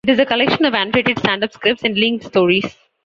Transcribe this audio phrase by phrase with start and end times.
[0.03, 2.75] It is a collection of annotated stand-up scripts and linked stories.